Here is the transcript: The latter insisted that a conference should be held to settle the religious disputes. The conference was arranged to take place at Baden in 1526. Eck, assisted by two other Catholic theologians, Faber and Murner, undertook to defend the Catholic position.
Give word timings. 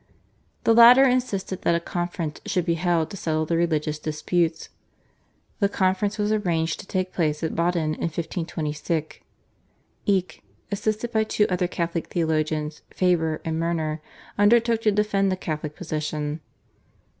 The 0.63 0.73
latter 0.73 1.03
insisted 1.07 1.61
that 1.61 1.75
a 1.75 1.79
conference 1.79 2.41
should 2.47 2.65
be 2.65 2.73
held 2.73 3.11
to 3.11 3.17
settle 3.17 3.45
the 3.45 3.55
religious 3.55 3.99
disputes. 3.99 4.69
The 5.59 5.69
conference 5.69 6.17
was 6.17 6.31
arranged 6.31 6.79
to 6.79 6.87
take 6.87 7.13
place 7.13 7.43
at 7.43 7.53
Baden 7.53 7.93
in 7.93 8.09
1526. 8.09 9.19
Eck, 10.07 10.41
assisted 10.71 11.11
by 11.11 11.23
two 11.23 11.45
other 11.51 11.67
Catholic 11.67 12.07
theologians, 12.07 12.81
Faber 12.89 13.41
and 13.45 13.59
Murner, 13.61 13.99
undertook 14.39 14.81
to 14.81 14.91
defend 14.91 15.31
the 15.31 15.37
Catholic 15.37 15.75
position. 15.75 16.41